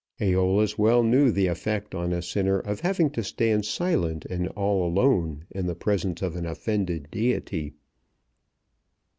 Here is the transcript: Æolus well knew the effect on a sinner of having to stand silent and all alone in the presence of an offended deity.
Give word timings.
Æolus 0.19 0.79
well 0.79 1.03
knew 1.03 1.29
the 1.31 1.45
effect 1.45 1.93
on 1.93 2.11
a 2.11 2.23
sinner 2.23 2.57
of 2.57 2.79
having 2.79 3.11
to 3.11 3.23
stand 3.23 3.65
silent 3.65 4.25
and 4.25 4.47
all 4.47 4.83
alone 4.83 5.45
in 5.51 5.67
the 5.67 5.75
presence 5.75 6.23
of 6.23 6.35
an 6.35 6.47
offended 6.47 7.11
deity. 7.11 7.75